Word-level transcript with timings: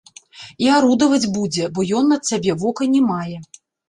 І 0.67 0.69
арудаваць 0.77 1.29
будзе, 1.35 1.67
бо 1.75 1.85
ён 1.99 2.09
на 2.13 2.17
цябе 2.31 2.55
вока 2.65 2.87
не 2.95 3.03
мае. 3.11 3.37